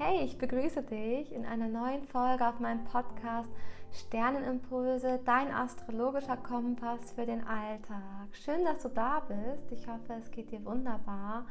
[0.00, 3.50] Hey, ich begrüße dich in einer neuen Folge auf meinem Podcast
[3.90, 8.28] Sternenimpulse, dein astrologischer Kompass für den Alltag.
[8.30, 9.72] Schön, dass du da bist.
[9.72, 11.46] Ich hoffe, es geht dir wunderbar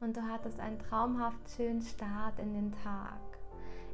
[0.00, 3.20] und du hattest einen traumhaft schönen Start in den Tag.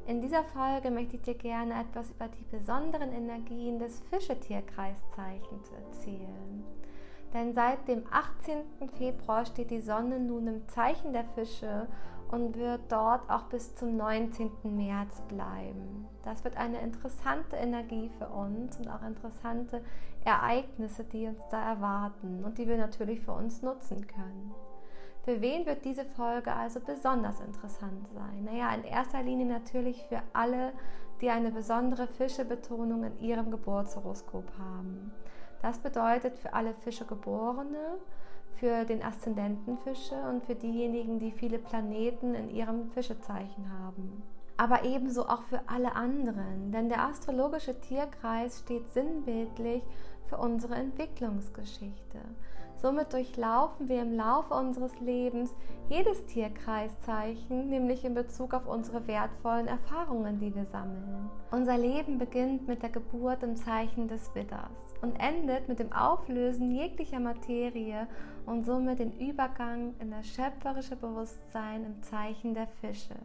[0.07, 6.63] In dieser Folge möchte ich dir gerne etwas über die besonderen Energien des Fischetierkreiszeichens erzählen.
[7.33, 8.61] Denn seit dem 18.
[8.97, 11.89] Februar steht die Sonne nun im Zeichen der Fische
[12.31, 14.51] und wird dort auch bis zum 19.
[14.63, 16.07] März bleiben.
[16.23, 19.81] Das wird eine interessante Energie für uns und auch interessante
[20.23, 24.53] Ereignisse, die uns da erwarten und die wir natürlich für uns nutzen können.
[25.23, 28.45] Für wen wird diese Folge also besonders interessant sein?
[28.45, 30.73] Naja, in erster Linie natürlich für alle,
[31.21, 35.11] die eine besondere Fischebetonung in ihrem Geburtshoroskop haben.
[35.61, 37.97] Das bedeutet für alle Fischegeborene,
[38.55, 44.23] für den Aszendenten Fische und für diejenigen, die viele Planeten in ihrem Fischezeichen haben.
[44.57, 49.83] Aber ebenso auch für alle anderen, denn der astrologische Tierkreis steht sinnbildlich
[50.25, 52.19] für unsere Entwicklungsgeschichte.
[52.81, 55.53] Somit durchlaufen wir im Laufe unseres Lebens
[55.89, 61.29] jedes Tierkreiszeichen, nämlich in Bezug auf unsere wertvollen Erfahrungen, die wir sammeln.
[61.51, 66.71] Unser Leben beginnt mit der Geburt im Zeichen des Widders und endet mit dem Auflösen
[66.71, 68.07] jeglicher Materie
[68.45, 73.15] und somit den Übergang in das schöpferische Bewusstsein im Zeichen der Fische.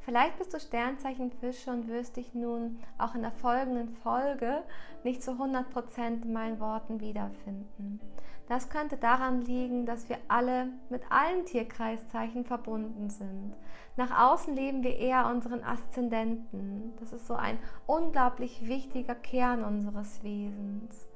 [0.00, 4.62] Vielleicht bist du Sternzeichen Fische und wirst dich nun auch in der folgenden Folge
[5.04, 8.00] nicht zu 100% in meinen Worten wiederfinden.
[8.50, 13.54] Das könnte daran liegen, dass wir alle mit allen Tierkreiszeichen verbunden sind.
[13.96, 16.92] Nach außen leben wir eher unseren Aszendenten.
[16.98, 21.06] Das ist so ein unglaublich wichtiger Kern unseres Wesens.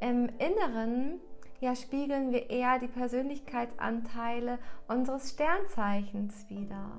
[0.00, 1.20] Im Inneren
[1.60, 4.58] ja, spiegeln wir eher die Persönlichkeitsanteile
[4.88, 6.98] unseres Sternzeichens wider.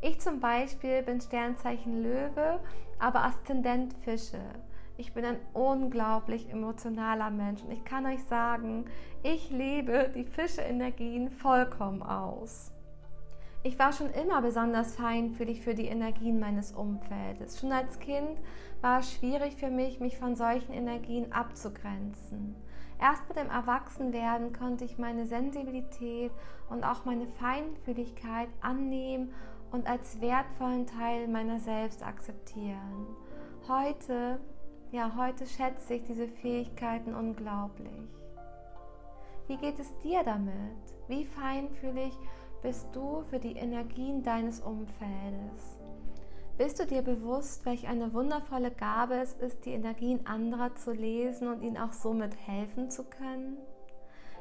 [0.00, 2.60] Ich zum Beispiel bin Sternzeichen Löwe,
[2.98, 4.40] aber Aszendent Fische.
[5.00, 8.84] Ich bin ein unglaublich emotionaler Mensch und ich kann euch sagen,
[9.22, 12.72] ich lebe die Fische-Energien vollkommen aus.
[13.62, 17.60] Ich war schon immer besonders feinfühlig für die Energien meines Umfeldes.
[17.60, 18.40] Schon als Kind
[18.80, 22.56] war es schwierig für mich, mich von solchen Energien abzugrenzen.
[23.00, 26.32] Erst mit dem Erwachsenwerden konnte ich meine Sensibilität
[26.70, 29.32] und auch meine Feinfühligkeit annehmen
[29.70, 33.06] und als wertvollen Teil meiner selbst akzeptieren.
[33.68, 34.40] Heute,
[34.90, 38.08] ja, heute schätze ich diese Fähigkeiten unglaublich.
[39.46, 40.52] Wie geht es dir damit?
[41.08, 42.12] Wie feinfühlig
[42.62, 45.78] bist du für die Energien deines Umfeldes?
[46.56, 51.48] Bist du dir bewusst, welch eine wundervolle Gabe es ist, die Energien anderer zu lesen
[51.48, 53.58] und ihnen auch somit helfen zu können?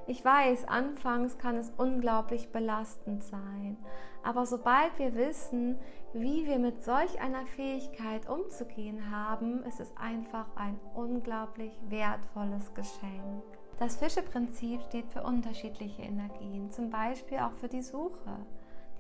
[0.10, 3.78] Ich weiß, anfangs kann es unglaublich belastend sein,
[4.24, 5.78] aber sobald wir wissen,
[6.14, 13.44] wie wir mit solch einer Fähigkeit umzugehen haben, ist es einfach ein unglaublich wertvolles Geschenk.
[13.80, 18.46] Das Fischeprinzip steht für unterschiedliche Energien, zum Beispiel auch für die Suche,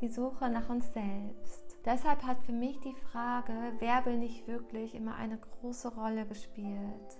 [0.01, 1.77] die Suche nach uns selbst.
[1.85, 7.17] Deshalb hat für mich die Frage, wer bin ich wirklich, immer eine große Rolle gespielt.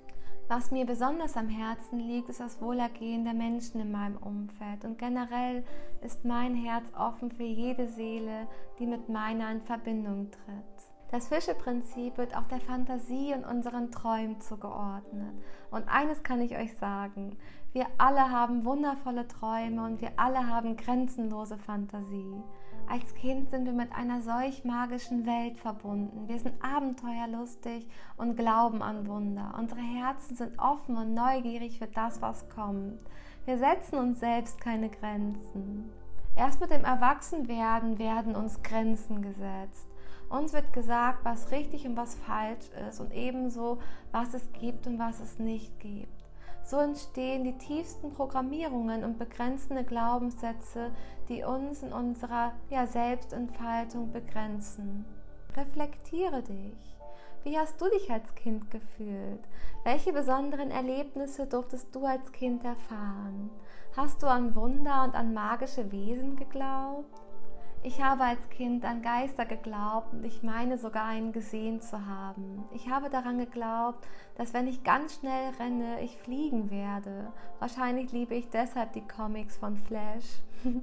[0.49, 4.85] Was mir besonders am Herzen liegt, ist das Wohlergehen der Menschen in meinem Umfeld.
[4.85, 5.65] Und generell
[6.01, 8.47] ist mein Herz offen für jede Seele,
[8.79, 10.87] die mit meiner in Verbindung tritt.
[11.11, 15.35] Das Fischeprinzip wird auch der Fantasie und unseren Träumen zugeordnet.
[15.69, 17.37] Und eines kann ich euch sagen,
[17.73, 22.41] wir alle haben wundervolle Träume und wir alle haben grenzenlose Fantasie.
[22.89, 26.29] Als Kind sind wir mit einer solch magischen Welt verbunden.
[26.29, 29.55] Wir sind abenteuerlustig und glauben an Wunder.
[29.59, 32.99] Unsere Herzen sind offen und neugierig für das, was kommt.
[33.43, 35.91] Wir setzen uns selbst keine Grenzen.
[36.37, 39.87] Erst mit dem Erwachsenwerden werden uns Grenzen gesetzt.
[40.29, 43.79] Uns wird gesagt, was richtig und was falsch ist und ebenso,
[44.13, 46.16] was es gibt und was es nicht gibt.
[46.67, 50.91] So entstehen die tiefsten Programmierungen und begrenzende Glaubenssätze,
[51.29, 55.05] die uns in unserer ja, Selbstentfaltung begrenzen.
[55.55, 56.97] Reflektiere dich.
[57.45, 59.47] Wie hast du dich als Kind gefühlt?
[59.85, 63.49] Welche besonderen Erlebnisse durftest du als Kind erfahren?
[63.95, 67.26] Hast du an Wunder und an magische Wesen geglaubt?
[67.83, 72.65] Ich habe als Kind an Geister geglaubt und ich meine sogar einen gesehen zu haben.
[72.73, 77.31] Ich habe daran geglaubt, dass wenn ich ganz schnell renne, ich fliegen werde.
[77.59, 80.41] Wahrscheinlich liebe ich deshalb die Comics von Flash.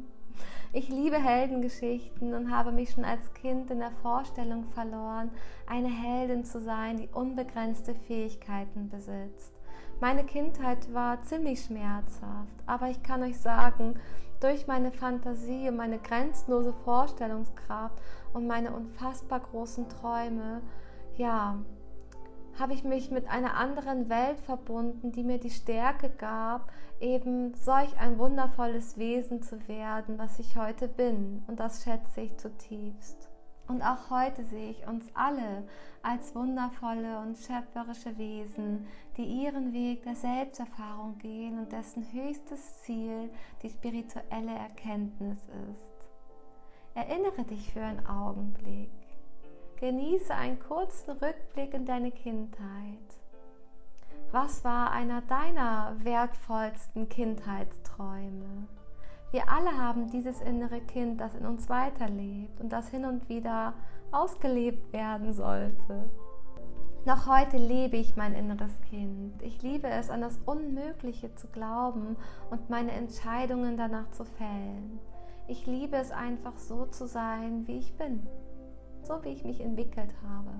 [0.73, 5.31] Ich liebe Heldengeschichten und habe mich schon als Kind in der Vorstellung verloren,
[5.69, 9.54] eine Heldin zu sein, die unbegrenzte Fähigkeiten besitzt.
[10.01, 13.95] Meine Kindheit war ziemlich schmerzhaft, aber ich kann euch sagen,
[14.41, 17.99] durch meine Fantasie und meine grenzenlose Vorstellungskraft
[18.33, 20.61] und meine unfassbar großen Träume,
[21.17, 21.59] ja,
[22.59, 26.71] habe ich mich mit einer anderen Welt verbunden, die mir die Stärke gab,
[27.01, 31.43] eben solch ein wundervolles Wesen zu werden, was ich heute bin.
[31.47, 33.29] Und das schätze ich zutiefst.
[33.67, 35.67] Und auch heute sehe ich uns alle
[36.03, 43.31] als wundervolle und schöpferische Wesen, die ihren Weg der Selbsterfahrung gehen und dessen höchstes Ziel
[43.63, 45.39] die spirituelle Erkenntnis
[45.71, 46.11] ist.
[46.95, 48.91] Erinnere dich für einen Augenblick.
[49.81, 53.19] Genieße einen kurzen Rückblick in deine Kindheit.
[54.31, 58.69] Was war einer deiner wertvollsten Kindheitsträume?
[59.35, 63.75] Wir alle haben dieses innere Kind, das in uns weiterlebt und das hin und wieder
[64.13, 66.09] ausgelebt werden sollte.
[67.05, 69.43] Noch heute lebe ich mein inneres Kind.
[69.43, 72.17] Ich liebe es, an das Unmögliche zu glauben
[72.53, 75.01] und meine Entscheidungen danach zu fällen.
[75.49, 78.25] Ich liebe es einfach so zu sein, wie ich bin,
[79.03, 80.53] so wie ich mich entwickelt habe.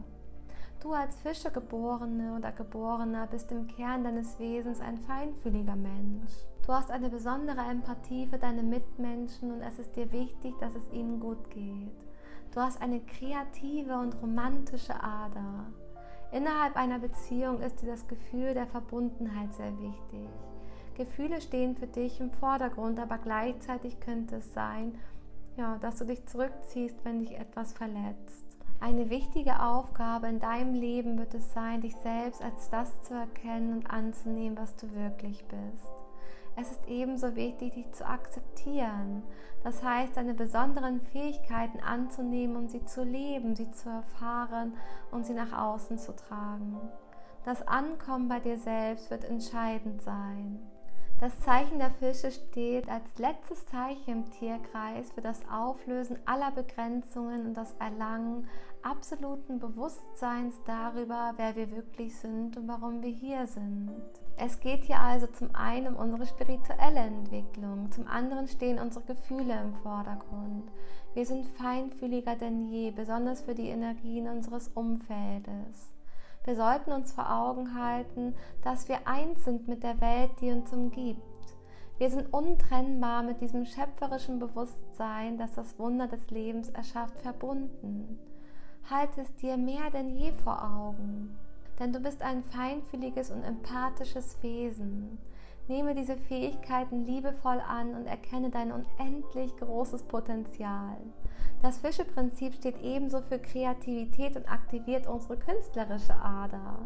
[0.81, 6.33] Du als Fischegeborene oder Geborener bist im Kern deines Wesens ein feinfühliger Mensch.
[6.67, 10.91] Du hast eine besondere Empathie für deine Mitmenschen und es ist dir wichtig, dass es
[10.95, 11.93] ihnen gut geht.
[12.55, 15.67] Du hast eine kreative und romantische Ader.
[16.33, 20.29] Innerhalb einer Beziehung ist dir das Gefühl der Verbundenheit sehr wichtig.
[20.95, 24.95] Gefühle stehen für dich im Vordergrund, aber gleichzeitig könnte es sein,
[25.59, 28.47] ja, dass du dich zurückziehst, wenn dich etwas verletzt.
[28.81, 33.75] Eine wichtige Aufgabe in deinem Leben wird es sein, dich selbst als das zu erkennen
[33.75, 36.04] und anzunehmen, was du wirklich bist.
[36.57, 39.23] Es ist ebenso wichtig, dich zu akzeptieren.
[39.65, 44.75] Das heißt, deine besonderen Fähigkeiten anzunehmen und sie zu leben, sie zu erfahren
[45.11, 46.79] und sie nach außen zu tragen.
[47.45, 50.61] Das Ankommen bei dir selbst wird entscheidend sein.
[51.21, 57.47] Das Zeichen der Fische steht als letztes Zeichen im Tierkreis für das Auflösen aller Begrenzungen
[57.47, 58.49] und das Erlangen
[58.85, 63.91] absoluten Bewusstseins darüber, wer wir wirklich sind und warum wir hier sind.
[64.37, 69.61] Es geht hier also zum einen um unsere spirituelle Entwicklung, zum anderen stehen unsere Gefühle
[69.61, 70.71] im Vordergrund.
[71.15, 75.93] Wir sind feinfühliger denn je, besonders für die Energien unseres Umfeldes.
[76.45, 80.73] Wir sollten uns vor Augen halten, dass wir eins sind mit der Welt, die uns
[80.73, 81.23] umgibt.
[81.97, 88.19] Wir sind untrennbar mit diesem schöpferischen Bewusstsein, das das Wunder des Lebens erschafft, verbunden.
[88.91, 91.37] Halte es dir mehr denn je vor Augen
[91.79, 95.19] denn du bist ein feinfühliges und empathisches Wesen.
[95.67, 100.99] Nehme diese Fähigkeiten liebevoll an und erkenne dein unendlich großes Potenzial.
[101.63, 106.81] Das Fischeprinzip steht ebenso für Kreativität und aktiviert unsere künstlerische Ader.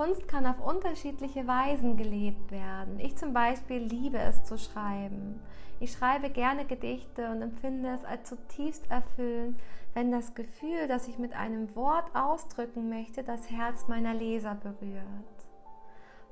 [0.00, 2.98] Kunst kann auf unterschiedliche Weisen gelebt werden.
[3.00, 5.38] Ich zum Beispiel liebe es zu schreiben.
[5.78, 9.60] Ich schreibe gerne Gedichte und empfinde es als zutiefst erfüllend,
[9.92, 15.04] wenn das Gefühl, das ich mit einem Wort ausdrücken möchte, das Herz meiner Leser berührt.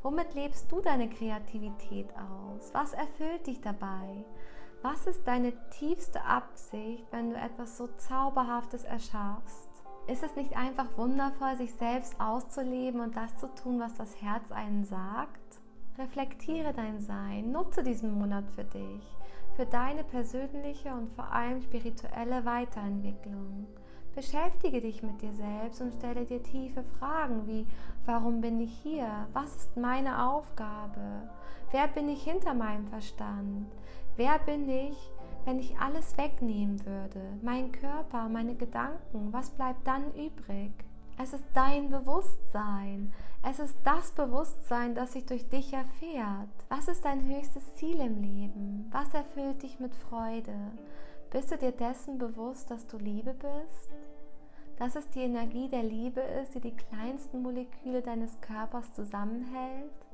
[0.03, 2.71] Womit lebst du deine Kreativität aus?
[2.73, 4.25] Was erfüllt dich dabei?
[4.81, 9.68] Was ist deine tiefste Absicht, wenn du etwas so Zauberhaftes erschaffst?
[10.11, 14.51] Ist es nicht einfach wundervoll, sich selbst auszuleben und das zu tun, was das Herz
[14.51, 15.61] einen sagt?
[15.99, 19.19] Reflektiere dein Sein, nutze diesen Monat für dich
[19.59, 23.67] für deine persönliche und vor allem spirituelle Weiterentwicklung.
[24.15, 27.67] Beschäftige dich mit dir selbst und stelle dir tiefe Fragen wie,
[28.07, 29.27] warum bin ich hier?
[29.33, 31.29] Was ist meine Aufgabe?
[31.73, 33.67] Wer bin ich hinter meinem Verstand?
[34.17, 34.97] Wer bin ich,
[35.49, 37.23] wenn ich alles wegnehmen würde?
[37.41, 40.73] Mein Körper, meine Gedanken, was bleibt dann übrig?
[41.17, 43.15] Es ist dein Bewusstsein.
[43.43, 46.51] Es ist das Bewusstsein, das sich durch dich erfährt.
[46.69, 48.91] Was ist dein höchstes Ziel im Leben?
[48.93, 50.55] Was erfüllt dich mit Freude?
[51.31, 53.89] Bist du dir dessen bewusst, dass du Liebe bist?
[54.77, 60.08] Dass es die Energie der Liebe ist, die die kleinsten Moleküle deines Körpers zusammenhält?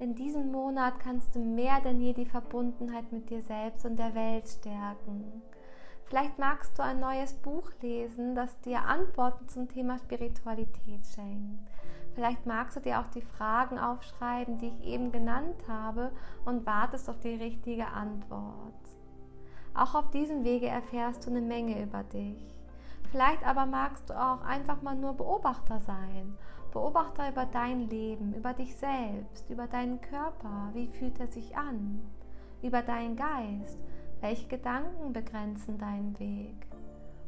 [0.00, 4.14] In diesem Monat kannst du mehr denn je die Verbundenheit mit dir selbst und der
[4.14, 5.42] Welt stärken.
[6.04, 11.68] Vielleicht magst du ein neues Buch lesen, das dir Antworten zum Thema Spiritualität schenkt.
[12.14, 16.12] Vielleicht magst du dir auch die Fragen aufschreiben, die ich eben genannt habe
[16.44, 18.74] und wartest auf die richtige Antwort.
[19.74, 22.42] Auch auf diesem Wege erfährst du eine Menge über dich.
[23.10, 26.36] Vielleicht aber magst du auch einfach mal nur Beobachter sein.
[26.72, 32.00] Beobachter über dein Leben, über dich selbst, über deinen Körper, wie fühlt er sich an,
[32.62, 33.78] über deinen Geist,
[34.20, 36.66] welche Gedanken begrenzen deinen Weg?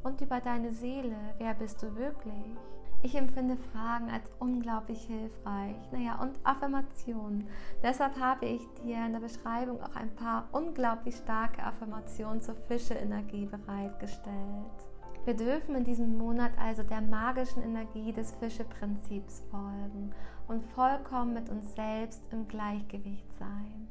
[0.03, 2.57] Und über deine Seele, wer bist du wirklich?
[3.03, 5.77] Ich empfinde Fragen als unglaublich hilfreich.
[5.91, 7.49] Naja, und Affirmationen.
[7.83, 13.47] Deshalb habe ich dir in der Beschreibung auch ein paar unglaublich starke Affirmationen zur Fische-Energie
[13.47, 14.90] bereitgestellt.
[15.25, 20.15] Wir dürfen in diesem Monat also der magischen Energie des Fische-Prinzips folgen
[20.49, 23.89] und vollkommen mit uns selbst im Gleichgewicht sein.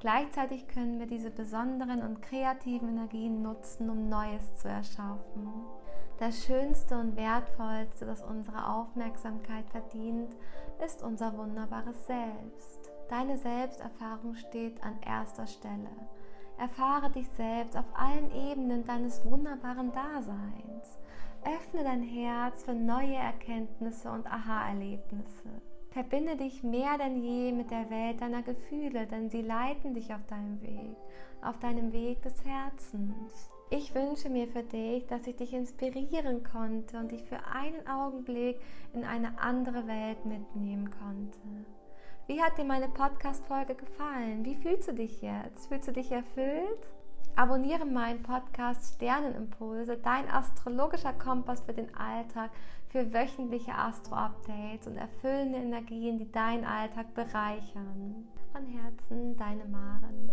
[0.00, 5.48] Gleichzeitig können wir diese besonderen und kreativen Energien nutzen, um Neues zu erschaffen.
[6.18, 10.36] Das Schönste und Wertvollste, das unsere Aufmerksamkeit verdient,
[10.84, 12.92] ist unser wunderbares Selbst.
[13.08, 15.90] Deine Selbsterfahrung steht an erster Stelle.
[16.58, 20.98] Erfahre dich selbst auf allen Ebenen deines wunderbaren Daseins.
[21.44, 25.62] Öffne dein Herz für neue Erkenntnisse und Aha-Erlebnisse.
[25.90, 30.24] Verbinde dich mehr denn je mit der Welt deiner Gefühle, denn sie leiten dich auf
[30.26, 30.96] deinem Weg,
[31.42, 33.50] auf deinem Weg des Herzens.
[33.70, 38.60] Ich wünsche mir für dich, dass ich dich inspirieren konnte und dich für einen Augenblick
[38.92, 41.38] in eine andere Welt mitnehmen konnte.
[42.26, 44.46] Wie hat dir meine Podcast-Folge gefallen?
[44.46, 45.66] Wie fühlst du dich jetzt?
[45.66, 46.88] Fühlst du dich erfüllt?
[47.36, 52.50] Abonniere meinen Podcast Sternenimpulse, dein astrologischer Kompass für den Alltag,
[52.88, 58.26] für wöchentliche Astro-Updates und erfüllende Energien, die deinen Alltag bereichern.
[58.52, 60.30] Von Herzen, deine Maren.